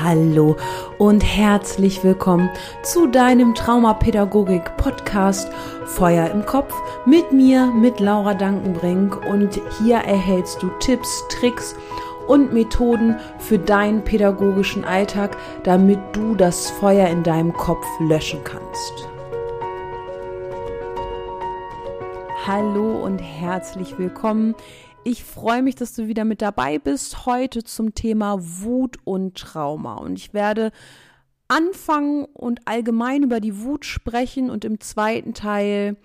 [0.00, 0.56] Hallo
[0.96, 2.48] und herzlich willkommen
[2.82, 5.52] zu deinem Traumapädagogik-Podcast
[5.84, 6.72] Feuer im Kopf
[7.04, 9.26] mit mir, mit Laura Dankenbrink.
[9.26, 11.76] Und hier erhältst du Tipps, Tricks
[12.26, 19.08] und Methoden für deinen pädagogischen Alltag, damit du das Feuer in deinem Kopf löschen kannst.
[22.46, 24.54] Hallo und herzlich willkommen
[25.04, 27.26] ich freue mich, dass du wieder mit dabei bist.
[27.26, 29.94] Heute zum Thema Wut und Trauma.
[29.94, 30.70] Und ich werde
[31.48, 34.50] anfangen und allgemein über die Wut sprechen.
[34.50, 35.96] Und im zweiten Teil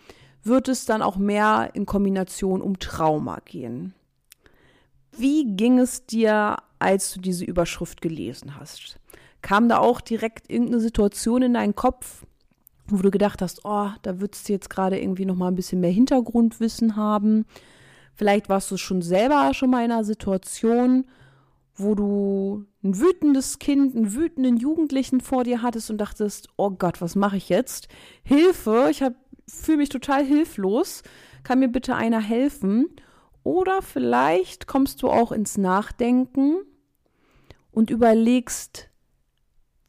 [0.43, 3.93] wird es dann auch mehr in Kombination um Trauma gehen.
[5.11, 8.99] Wie ging es dir, als du diese Überschrift gelesen hast?
[9.41, 12.25] Kam da auch direkt irgendeine Situation in deinen Kopf,
[12.87, 15.81] wo du gedacht hast, oh, da würdest du jetzt gerade irgendwie noch mal ein bisschen
[15.81, 17.45] mehr Hintergrundwissen haben?
[18.17, 21.05] Vielleicht warst du schon selber schon mal in einer Situation,
[21.75, 26.99] wo du ein wütendes Kind, einen wütenden Jugendlichen vor dir hattest und dachtest, oh Gott,
[26.99, 27.87] was mache ich jetzt?
[28.23, 29.03] Hilfe, ich
[29.47, 31.03] fühle mich total hilflos.
[31.43, 32.87] Kann mir bitte einer helfen?
[33.43, 36.55] Oder vielleicht kommst du auch ins Nachdenken
[37.71, 38.89] und überlegst,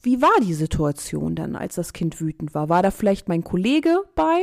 [0.02, 2.68] wie war die Situation dann, als das Kind wütend war?
[2.68, 4.42] War da vielleicht mein Kollege bei,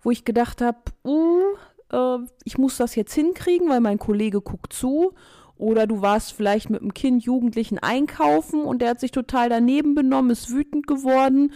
[0.00, 1.56] wo ich gedacht habe, uh,
[1.92, 5.12] äh, ich muss das jetzt hinkriegen, weil mein Kollege guckt zu.
[5.56, 9.94] Oder du warst vielleicht mit einem Kind, Jugendlichen einkaufen und der hat sich total daneben
[9.94, 11.52] benommen, ist wütend geworden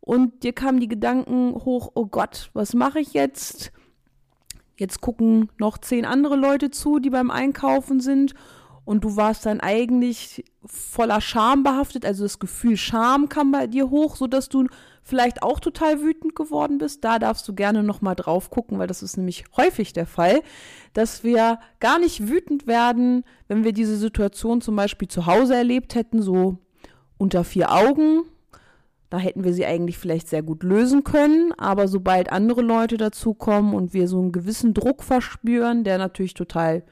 [0.00, 3.72] und dir kamen die Gedanken hoch, oh Gott, was mache ich jetzt?
[4.78, 8.34] Jetzt gucken noch zehn andere Leute zu, die beim Einkaufen sind
[8.84, 13.90] und du warst dann eigentlich voller Scham behaftet, also das Gefühl Scham kam bei dir
[13.90, 14.66] hoch, sodass du
[15.02, 17.04] vielleicht auch total wütend geworden bist.
[17.04, 20.42] Da darfst du gerne noch mal drauf gucken, weil das ist nämlich häufig der Fall,
[20.94, 25.94] dass wir gar nicht wütend werden, wenn wir diese Situation zum Beispiel zu Hause erlebt
[25.94, 26.58] hätten, so
[27.18, 28.22] unter vier Augen.
[29.10, 33.74] Da hätten wir sie eigentlich vielleicht sehr gut lösen können, aber sobald andere Leute dazukommen
[33.74, 36.82] und wir so einen gewissen Druck verspüren, der natürlich total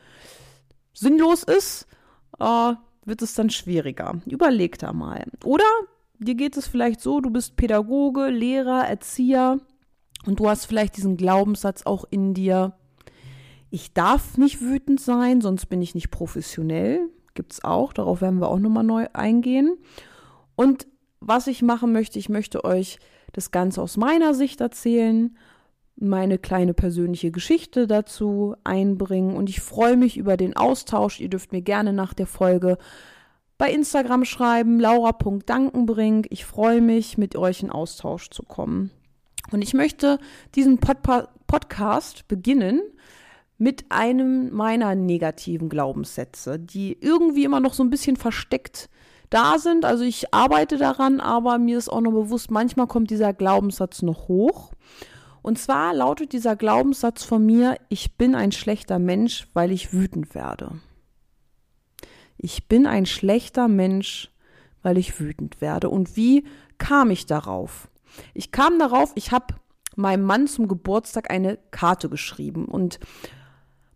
[0.93, 1.87] sinnlos ist,
[2.39, 4.21] äh, wird es dann schwieriger.
[4.27, 5.25] Überleg da mal.
[5.45, 5.65] Oder
[6.21, 9.59] dir geht es vielleicht so, du bist Pädagoge, Lehrer, Erzieher
[10.27, 12.75] und du hast vielleicht diesen Glaubenssatz auch in dir,
[13.71, 17.09] ich darf nicht wütend sein, sonst bin ich nicht professionell.
[17.35, 19.77] Gibt es auch, darauf werden wir auch nochmal neu eingehen.
[20.57, 20.89] Und
[21.21, 22.99] was ich machen möchte, ich möchte euch
[23.33, 25.37] das Ganze aus meiner Sicht erzählen
[26.01, 31.21] meine kleine persönliche Geschichte dazu einbringen und ich freue mich über den Austausch.
[31.21, 32.79] Ihr dürft mir gerne nach der Folge
[33.61, 36.29] bei Instagram schreiben, laura.dankenbrink.
[36.31, 38.91] Ich freue mich, mit euch in Austausch zu kommen.
[39.53, 40.19] Und ich möchte
[40.55, 40.97] diesen Pod
[41.47, 42.81] Podcast beginnen
[43.59, 48.89] mit einem meiner negativen Glaubenssätze, die irgendwie immer noch so ein bisschen versteckt
[49.29, 49.85] da sind.
[49.85, 54.29] Also ich arbeite daran, aber mir ist auch noch bewusst, manchmal kommt dieser Glaubenssatz noch
[54.29, 54.73] hoch.
[55.43, 60.35] Und zwar lautet dieser Glaubenssatz von mir, ich bin ein schlechter Mensch, weil ich wütend
[60.35, 60.81] werde.
[62.43, 64.31] Ich bin ein schlechter Mensch,
[64.83, 65.91] weil ich wütend werde.
[65.91, 66.45] Und wie
[66.79, 67.89] kam ich darauf?
[68.33, 69.55] Ich kam darauf, ich habe
[69.95, 72.99] meinem Mann zum Geburtstag eine Karte geschrieben und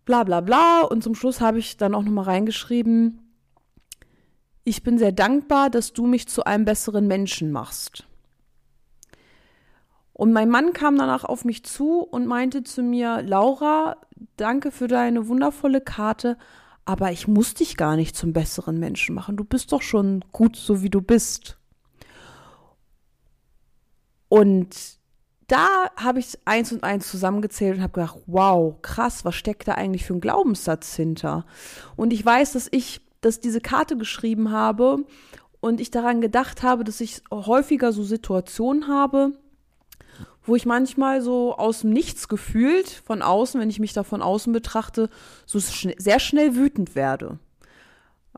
[0.05, 0.81] bla bla bla.
[0.81, 3.21] Und zum Schluss habe ich dann auch nochmal reingeschrieben,
[4.67, 8.07] ich bin sehr dankbar, dass du mich zu einem besseren Menschen machst.
[10.11, 13.97] Und mein Mann kam danach auf mich zu und meinte zu mir, Laura,
[14.37, 16.37] danke für deine wundervolle Karte,
[16.85, 19.37] aber ich muss dich gar nicht zum besseren Menschen machen.
[19.37, 21.57] Du bist doch schon gut, so wie du bist.
[24.29, 24.97] Und
[25.47, 29.73] da habe ich eins und eins zusammengezählt und habe gedacht, wow, krass, was steckt da
[29.73, 31.45] eigentlich für ein Glaubenssatz hinter?
[31.95, 35.05] Und ich weiß, dass ich, dass diese Karte geschrieben habe
[35.59, 39.33] und ich daran gedacht habe, dass ich häufiger so Situationen habe,
[40.45, 44.21] wo ich manchmal so aus dem Nichts gefühlt, von außen, wenn ich mich da von
[44.21, 45.09] außen betrachte,
[45.45, 47.39] so schn sehr schnell wütend werde.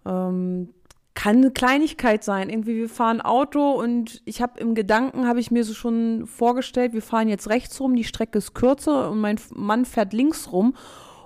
[0.06, 0.70] Ähm,
[1.14, 2.50] kann eine Kleinigkeit sein.
[2.50, 6.94] Irgendwie, wir fahren Auto und ich habe im Gedanken, habe ich mir so schon vorgestellt,
[6.94, 10.76] wir fahren jetzt rechts rum, die Strecke ist kürzer und mein Mann fährt links rum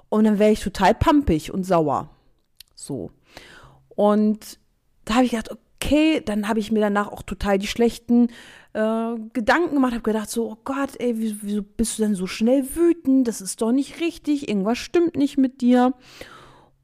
[0.07, 2.09] und dann wäre ich total pampig und sauer.
[2.73, 3.11] So.
[3.89, 4.59] Und
[5.03, 8.29] da habe ich gedacht, okay, dann habe ich mir danach auch total die schlechten
[8.73, 12.75] äh, Gedanken gemacht, habe gedacht so, oh Gott, ey, wieso, bist du denn so schnell
[12.75, 13.27] wütend?
[13.27, 15.93] Das ist doch nicht richtig, irgendwas stimmt nicht mit dir.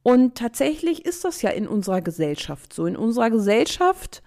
[0.04, 2.86] Und tatsächlich ist das ja in unserer Gesellschaft so.
[2.86, 4.24] In unserer Gesellschaft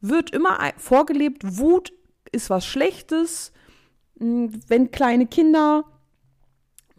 [0.00, 1.92] wird immer vorgelebt, Wut
[2.32, 3.52] ist was Schlechtes.
[4.18, 5.84] Hm, wenn kleine Kinder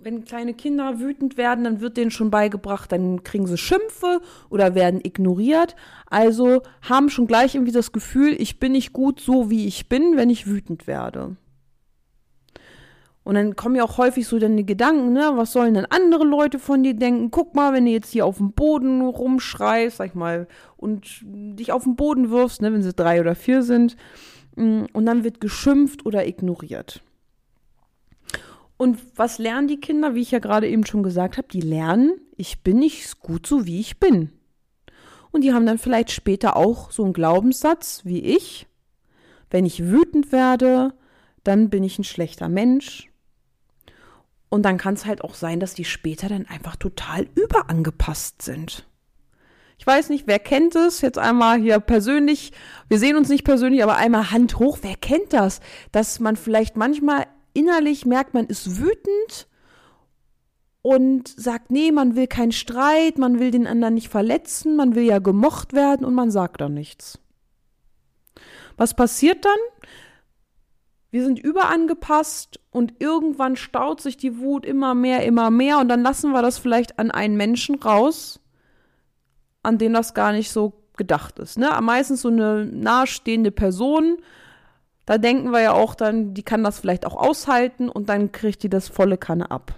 [0.01, 4.75] wenn kleine Kinder wütend werden, dann wird denen schon beigebracht, dann kriegen sie Schimpfe oder
[4.75, 5.75] werden ignoriert.
[6.09, 10.15] Also haben schon gleich irgendwie das Gefühl, ich bin nicht gut so, wie ich bin,
[10.15, 11.35] wenn ich wütend werde.
[13.23, 16.23] Und dann kommen ja auch häufig so dann die Gedanken, ne, was sollen denn andere
[16.23, 17.29] Leute von dir denken?
[17.29, 20.47] Guck mal, wenn du jetzt hier auf dem Boden rumschreist, sag ich mal,
[20.77, 23.97] und dich auf den Boden wirfst, ne, wenn sie drei oder vier sind,
[24.55, 27.03] mm, und dann wird geschimpft oder ignoriert.
[28.81, 31.49] Und was lernen die Kinder, wie ich ja gerade eben schon gesagt habe?
[31.49, 34.31] Die lernen, ich bin nicht gut so, wie ich bin.
[35.31, 38.67] Und die haben dann vielleicht später auch so einen Glaubenssatz wie ich.
[39.49, 40.93] Wenn ich wütend werde,
[41.43, 43.09] dann bin ich ein schlechter Mensch.
[44.47, 48.87] Und dann kann es halt auch sein, dass die später dann einfach total überangepasst sind.
[49.77, 51.01] Ich weiß nicht, wer kennt es?
[51.01, 52.53] Jetzt einmal hier persönlich.
[52.87, 54.79] Wir sehen uns nicht persönlich, aber einmal Hand hoch.
[54.83, 55.59] Wer kennt das?
[55.91, 59.47] Dass man vielleicht manchmal innerlich merkt, man ist wütend
[60.81, 65.03] und sagt, nee, man will keinen Streit, man will den anderen nicht verletzen, man will
[65.03, 67.19] ja gemocht werden und man sagt dann nichts.
[68.77, 69.59] Was passiert dann?
[71.11, 76.03] Wir sind überangepasst und irgendwann staut sich die Wut immer mehr, immer mehr und dann
[76.03, 78.39] lassen wir das vielleicht an einen Menschen raus,
[79.63, 81.57] an den das gar nicht so gedacht ist.
[81.57, 81.69] Ne?
[81.81, 84.17] Meistens so eine nahestehende Person,
[85.09, 88.61] da denken wir ja auch dann, die kann das vielleicht auch aushalten und dann kriegt
[88.61, 89.73] die das volle Kanne ab.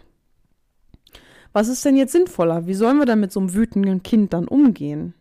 [1.53, 2.67] Was ist denn jetzt sinnvoller?
[2.67, 5.13] Wie sollen wir dann mit so einem wütenden Kind dann umgehen?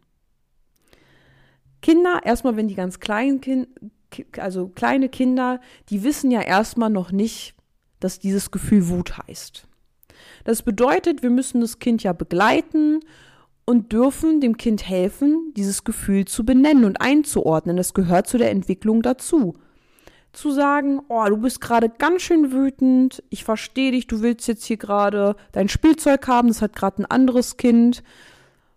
[1.80, 3.68] Kinder, erstmal, wenn die ganz klein kind,
[4.36, 5.60] also kleine Kinder,
[5.90, 7.54] die wissen ja erstmal noch nicht,
[8.00, 9.68] dass dieses Gefühl Wut heißt.
[10.42, 12.98] Das bedeutet, wir müssen das Kind ja begleiten
[13.64, 17.76] und dürfen dem Kind helfen, dieses Gefühl zu benennen und einzuordnen.
[17.76, 19.54] Das gehört zu der Entwicklung dazu
[20.32, 24.64] zu sagen, oh, du bist gerade ganz schön wütend, ich verstehe dich, du willst jetzt
[24.64, 28.02] hier gerade dein Spielzeug haben, das hat gerade ein anderes Kind.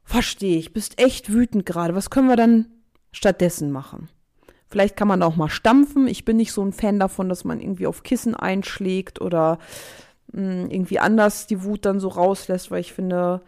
[0.03, 1.95] Verstehe ich, bist echt wütend gerade.
[1.95, 2.65] Was können wir dann
[3.11, 4.09] stattdessen machen?
[4.67, 6.07] Vielleicht kann man auch mal stampfen.
[6.07, 9.59] Ich bin nicht so ein Fan davon, dass man irgendwie auf Kissen einschlägt oder
[10.31, 13.41] mh, hm, irgendwie anders die Wut dann so rauslässt, weil ich finde,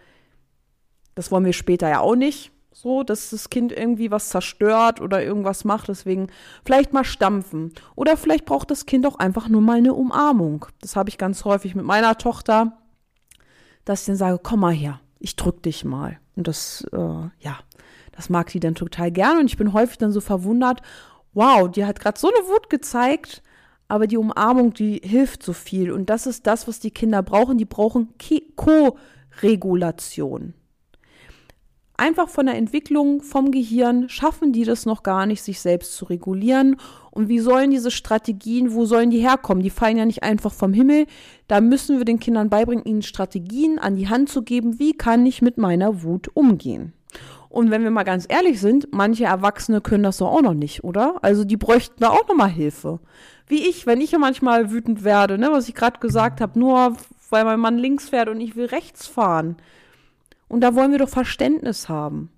[1.16, 5.24] das wollen wir später ja auch nicht so, dass das Kind irgendwie was zerstört oder
[5.24, 5.88] irgendwas macht.
[5.88, 6.28] Deswegen
[6.66, 7.72] vielleicht mal stampfen.
[7.96, 10.66] Oder vielleicht braucht das Kind auch einfach nur mal eine Umarmung.
[10.82, 12.78] Das habe ich ganz häufig mit meiner Tochter,
[13.86, 16.20] dass ich dann sage, komm mal her, ich drück dich mal.
[16.36, 17.60] Und das, äh, ja,
[18.12, 19.38] das mag sie dann total gern.
[19.40, 20.82] Und ich bin häufig dann so verwundert,
[21.34, 23.42] wow, die hat gerade so eine Wut gezeigt,
[23.88, 25.94] aber die Umarmung, die hilft so viel.
[25.94, 27.58] Und das ist das, was die Kinder brauchen.
[27.58, 28.16] Die brauchen
[28.58, 30.56] Co-Regulation
[31.98, 36.06] einfach von der Entwicklung vom Gehirn schaffen die das noch gar nicht, sich selbst zu
[36.06, 36.78] regulieren.
[37.12, 39.64] Und wie sollen diese Strategien, wo sollen die herkommen?
[39.64, 41.06] Die fallen ja nicht einfach vom Himmel.
[41.48, 45.26] Da müssen wir den Kindern beibringen, ihnen Strategien an die Hand zu geben, wie kann
[45.26, 46.94] ich mit meiner Wut umgehen.
[47.50, 50.84] Und wenn wir mal ganz ehrlich sind, manche Erwachsene können das doch auch noch nicht,
[50.84, 51.16] oder?
[51.22, 53.00] Also die bräuchten da auch noch mal Hilfe.
[53.48, 56.98] Wie ich, wenn ich ja manchmal wütend werde, ne, was ich gerade gesagt habe, nur
[57.30, 59.56] weil mein Mann links fährt und ich will rechts fahren
[60.48, 62.32] und da wollen wir doch Verständnis haben.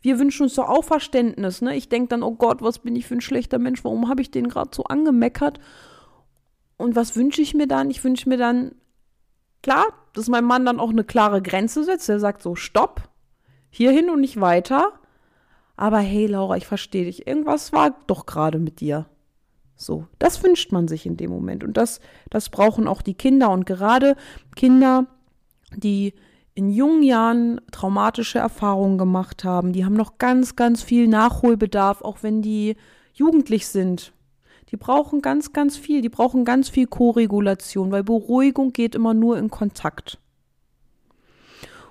[0.00, 1.62] Wir wünschen uns doch auch Verständnis.
[1.62, 1.76] Ne?
[1.76, 3.84] Ich denke dann, oh Gott, was bin ich für ein schlechter Mensch?
[3.84, 5.60] Warum habe ich den gerade so angemeckert?
[6.76, 7.90] Und was wünsche ich mir dann?
[7.90, 8.74] Ich wünsche mir dann,
[9.62, 12.08] klar, dass mein Mann dann auch eine klare Grenze setzt.
[12.10, 13.08] Er sagt so, stopp,
[13.70, 14.92] hierhin und nicht weiter.
[15.76, 17.26] Aber hey, Laura, ich verstehe dich.
[17.26, 19.06] Irgendwas war doch gerade mit dir.
[19.74, 21.64] So, das wünscht man sich in dem Moment.
[21.64, 23.50] Und das, das brauchen auch die Kinder.
[23.50, 24.16] Und gerade
[24.54, 25.06] Kinder,
[25.74, 26.14] die
[26.54, 29.72] in jungen Jahren traumatische Erfahrungen gemacht haben.
[29.72, 32.76] Die haben noch ganz, ganz viel Nachholbedarf, auch wenn die
[33.12, 34.12] jugendlich sind.
[34.70, 36.00] Die brauchen ganz, ganz viel.
[36.00, 40.18] Die brauchen ganz viel Koregulation, weil Beruhigung geht immer nur in Kontakt.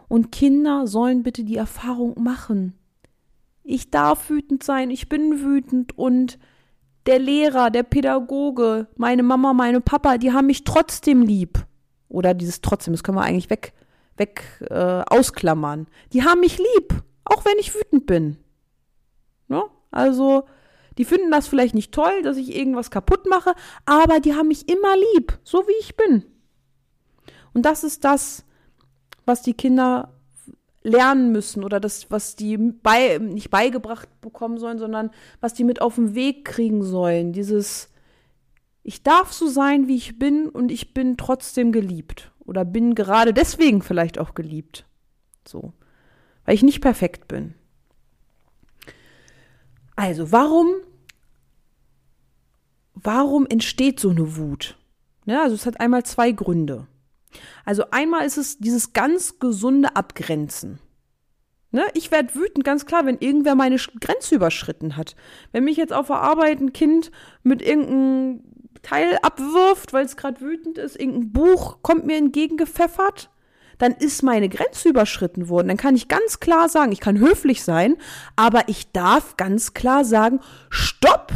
[0.08, 2.74] Und Kinder sollen bitte die Erfahrung machen.
[3.63, 6.38] Ich darf wütend sein, ich bin wütend und
[7.05, 11.65] der Lehrer, der Pädagoge, meine Mama, meine Papa, die haben mich trotzdem lieb.
[12.10, 13.74] Oder dieses trotzdem, das können wir eigentlich weg,
[14.17, 15.88] weg äh, ausklammern.
[16.12, 18.38] Die haben mich lieb, auch wenn ich wütend bin.
[19.48, 19.63] Ne?
[19.91, 20.46] Also,
[20.98, 23.53] die finden das vielleicht nicht toll, dass ich irgendwas kaputt mache,
[23.86, 26.25] aber die haben mich immer lieb, so wie ich bin.
[27.53, 28.46] Und das ist das,
[29.25, 30.13] was die Kinder
[30.84, 35.82] lernen müssen oder das, was die bei, nicht beigebracht bekommen sollen, sondern was die mit
[35.82, 37.32] auf den Weg kriegen sollen.
[37.32, 37.89] Dieses,
[38.84, 43.34] ich darf so sein, wie ich bin und ich bin trotzdem geliebt oder bin gerade
[43.34, 44.86] deswegen vielleicht auch geliebt.
[45.48, 45.74] So,
[46.46, 47.54] weil ich nicht perfekt bin.
[49.96, 50.68] Also, warum
[53.04, 54.78] warum entsteht so eine Wut?
[55.26, 56.88] Ja, also es hat einmal zwei Gründe.
[57.66, 60.80] Also einmal ist es dieses ganz gesunde Abgrenzen.
[61.72, 61.86] Ne?
[61.94, 65.16] Ich werde wütend, ganz klar, wenn irgendwer meine Grenze überschritten hat.
[65.52, 68.44] Wenn mich jetzt auf der Arbeit ein Kind mit irgendeinem
[68.84, 73.32] Teil abwirft, weil es gerade wütend ist, irgendein Buch kommt mir entgegengepfeffert,
[73.80, 75.70] dann ist meine Grenze überschritten worden.
[75.70, 77.96] Dann kann ich ganz klar sagen, ich kann höflich sein,
[78.36, 81.32] aber ich darf ganz klar sagen, stopp!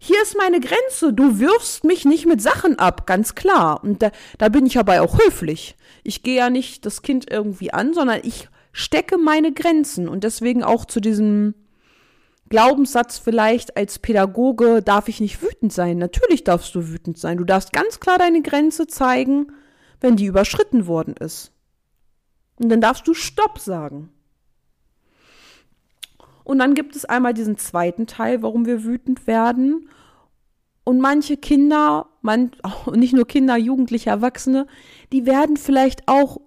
[0.00, 1.12] Hier ist meine Grenze.
[1.12, 3.82] Du wirfst mich nicht mit Sachen ab, ganz klar.
[3.82, 5.76] Und da, da bin ich aber auch höflich.
[6.04, 10.08] Ich gehe ja nicht das Kind irgendwie an, sondern ich stecke meine Grenzen.
[10.08, 11.54] Und deswegen auch zu diesem
[12.48, 15.98] Glaubenssatz vielleicht als Pädagoge darf ich nicht wütend sein.
[15.98, 17.36] Natürlich darfst du wütend sein.
[17.36, 19.52] Du darfst ganz klar deine Grenze zeigen,
[20.00, 21.52] wenn die überschritten worden ist.
[22.56, 24.10] Und dann darfst du Stopp sagen.
[26.44, 29.90] Und dann gibt es einmal diesen zweiten Teil, warum wir wütend werden.
[30.84, 32.52] Und manche Kinder, man,
[32.94, 34.66] nicht nur Kinder, Jugendliche, Erwachsene,
[35.12, 36.40] die werden vielleicht auch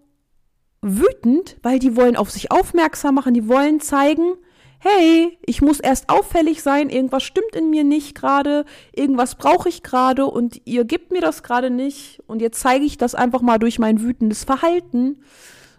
[0.82, 4.34] wütend, weil die wollen auf sich aufmerksam machen, die wollen zeigen,
[4.84, 9.84] hey, ich muss erst auffällig sein, irgendwas stimmt in mir nicht gerade, irgendwas brauche ich
[9.84, 13.60] gerade und ihr gebt mir das gerade nicht und jetzt zeige ich das einfach mal
[13.60, 15.22] durch mein wütendes Verhalten.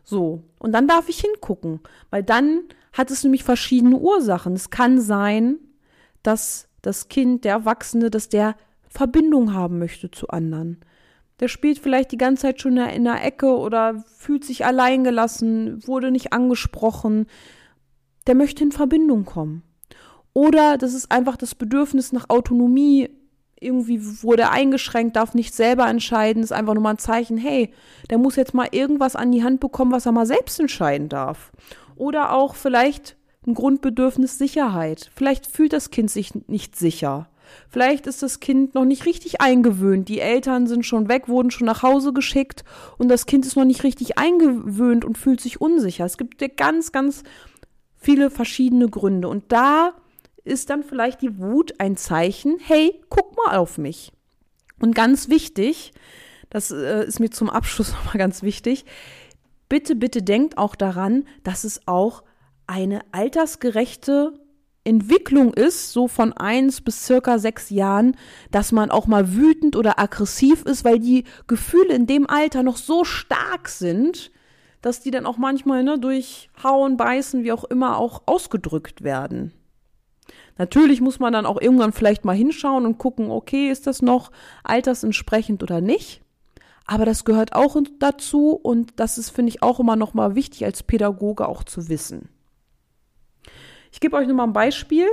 [0.04, 1.80] So, und dann darf ich hingucken,
[2.11, 2.61] weil dann
[2.92, 4.52] hat es nämlich verschiedene Ursachen.
[4.54, 5.59] Es kann sein,
[6.23, 8.54] dass das Kind, der Erwachsene, dass der
[8.88, 10.80] Verbindung haben möchte zu anderen.
[11.40, 16.12] Der spielt vielleicht die ganze Zeit schon in der Ecke oder fühlt sich alleingelassen, wurde
[16.12, 17.26] nicht angesprochen.
[18.26, 19.62] Der möchte in Verbindung kommen.
[20.35, 23.11] Oder das ist einfach das Bedürfnis nach Autonomie.
[23.61, 26.43] Irgendwie wurde eingeschränkt, darf nicht selber entscheiden.
[26.43, 27.73] Ist einfach nur mal ein Zeichen, hey,
[28.11, 31.52] der muss jetzt mal irgendwas an die Hand bekommen, was er mal selbst entscheiden darf.
[31.97, 35.11] Oder auch vielleicht ein Grundbedürfnis Sicherheit.
[35.14, 37.29] Vielleicht fühlt das Kind sich nicht sicher.
[37.69, 40.09] Vielleicht ist das Kind noch nicht richtig eingewöhnt.
[40.09, 42.64] Die Eltern sind schon weg, wurden schon nach Hause geschickt
[42.99, 46.05] und das Kind ist noch nicht richtig eingewöhnt und fühlt sich unsicher.
[46.05, 47.25] Es gibt ja ganz, ganz
[48.02, 49.28] viele verschiedene Gründe.
[49.28, 49.94] Und da
[50.44, 54.12] ist dann vielleicht die Wut ein Zeichen, hey, guck mal auf mich.
[54.80, 55.92] Und ganz wichtig,
[56.50, 58.85] das äh, ist mir zum Abschluss nochmal ganz wichtig,
[59.68, 62.25] bitte, bitte denkt auch daran, dass es auch
[62.66, 64.35] eine altersgerechte
[64.85, 68.16] Entwicklung ist, so von eins bis circa sechs Jahren,
[68.50, 72.76] dass man auch mal wütend oder aggressiv ist, weil die Gefühle in dem Alter noch
[72.76, 74.32] so stark sind,
[74.82, 79.52] dass die dann auch manchmal ne, durch Hauen, Beißen, wie auch immer, auch ausgedrückt werden.
[80.58, 84.30] Natürlich muss man dann auch irgendwann vielleicht mal hinschauen und gucken, okay, ist das noch
[84.64, 86.20] altersentsprechend oder nicht.
[86.84, 90.64] Aber das gehört auch dazu und das ist, finde ich, auch immer noch mal wichtig
[90.64, 92.28] als Pädagoge auch zu wissen.
[93.92, 95.06] Ich gebe euch nur mal ein Beispiel.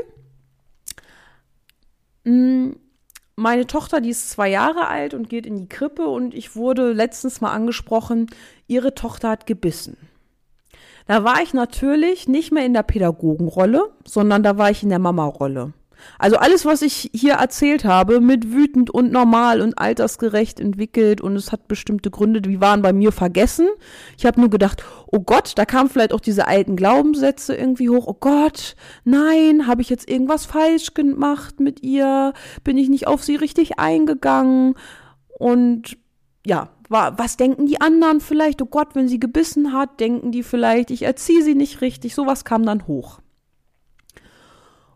[3.40, 6.92] Meine Tochter, die ist zwei Jahre alt und geht in die Krippe und ich wurde
[6.92, 8.28] letztens mal angesprochen,
[8.68, 9.96] ihre Tochter hat gebissen.
[11.08, 15.00] Da war ich natürlich nicht mehr in der Pädagogenrolle, sondern da war ich in der
[15.00, 15.72] Mama-Rolle.
[16.18, 21.36] Also alles, was ich hier erzählt habe, mit wütend und normal und altersgerecht entwickelt und
[21.36, 23.68] es hat bestimmte Gründe, die waren bei mir vergessen.
[24.18, 28.08] Ich habe nur gedacht, oh Gott, da kamen vielleicht auch diese alten Glaubenssätze irgendwie hoch.
[28.08, 32.34] Oh Gott, nein, habe ich jetzt irgendwas falsch gemacht mit ihr?
[32.64, 34.76] Bin ich nicht auf sie richtig eingegangen?
[35.38, 35.98] Und
[36.46, 38.62] ja, was denken die anderen vielleicht?
[38.62, 42.16] Oh Gott, wenn sie gebissen hat, denken die vielleicht, ich erziehe sie nicht richtig.
[42.16, 43.20] Sowas kam dann hoch.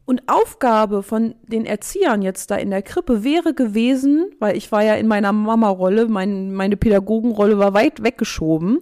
[0.05, 4.83] Und Aufgabe von den Erziehern jetzt da in der Krippe wäre gewesen, weil ich war
[4.83, 8.79] ja in meiner Mama-Rolle, mein, meine Pädagogenrolle war weit weggeschoben,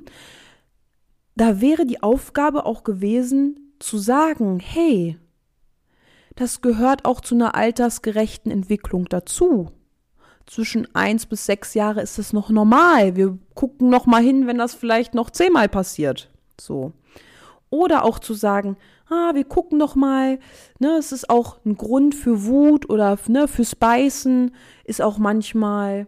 [1.36, 5.18] da wäre die Aufgabe auch gewesen zu sagen, hey,
[6.36, 9.72] das gehört auch zu einer altersgerechten Entwicklung dazu.
[10.48, 13.16] Zwischen eins bis sechs Jahre ist es noch normal.
[13.16, 16.30] Wir gucken noch mal hin, wenn das vielleicht noch zehnmal passiert.
[16.60, 16.94] So.
[17.70, 18.76] Oder auch zu sagen,
[19.12, 20.40] ah, wir gucken noch mal,
[20.80, 24.52] ne, es ist auch ein Grund für Wut oder ne, fürs Beißen
[24.86, 26.08] ist auch manchmal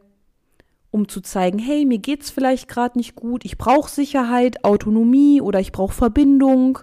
[0.93, 5.59] um zu zeigen, hey, mir geht's vielleicht gerade nicht gut, ich brauche Sicherheit, Autonomie oder
[5.59, 6.79] ich brauche Verbindung.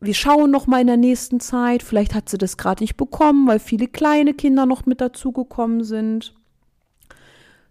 [0.00, 3.46] Wir schauen noch mal in der nächsten Zeit, vielleicht hat sie das gerade nicht bekommen,
[3.46, 6.34] weil viele kleine Kinder noch mit dazugekommen sind.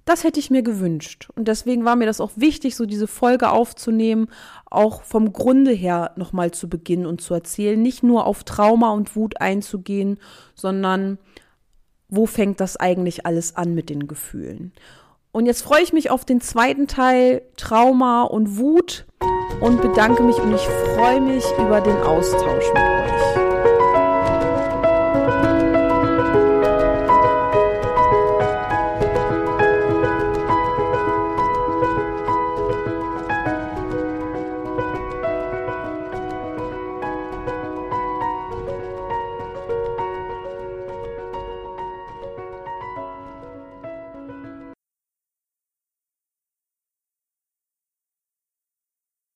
[0.09, 1.29] Das hätte ich mir gewünscht.
[1.35, 4.27] Und deswegen war mir das auch wichtig, so diese Folge aufzunehmen,
[4.65, 9.15] auch vom Grunde her nochmal zu beginnen und zu erzählen, nicht nur auf Trauma und
[9.15, 10.17] Wut einzugehen,
[10.55, 11.19] sondern
[12.07, 14.71] wo fängt das eigentlich alles an mit den Gefühlen.
[15.31, 19.05] Und jetzt freue ich mich auf den zweiten Teil Trauma und Wut
[19.61, 23.48] und bedanke mich und ich freue mich über den Austausch mit euch.